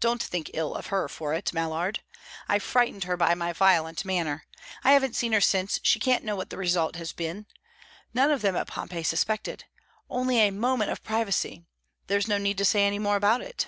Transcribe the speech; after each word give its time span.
Don't 0.00 0.22
think 0.22 0.50
ill 0.54 0.74
of 0.74 0.86
her 0.86 1.06
for 1.06 1.34
it, 1.34 1.52
Mallard. 1.52 2.00
I 2.48 2.58
frightened 2.58 3.04
her 3.04 3.14
by 3.18 3.34
my 3.34 3.52
violent 3.52 4.06
manner. 4.06 4.46
I 4.84 4.92
haven't 4.92 5.16
seen 5.16 5.32
her 5.32 5.40
since; 5.42 5.78
she 5.82 5.98
can't 6.00 6.24
know 6.24 6.34
what 6.34 6.48
the 6.48 6.56
result 6.56 6.96
has 6.96 7.12
been. 7.12 7.44
None 8.14 8.30
of 8.30 8.40
them 8.40 8.56
at 8.56 8.68
Pompeii 8.68 9.02
suspected 9.02 9.66
only 10.08 10.38
a 10.38 10.50
moment 10.50 10.90
of 10.92 11.04
privacy; 11.04 11.66
there's 12.06 12.26
no 12.26 12.38
need 12.38 12.56
to 12.56 12.64
say 12.64 12.86
any 12.86 12.98
more 12.98 13.16
about 13.16 13.42
it." 13.42 13.66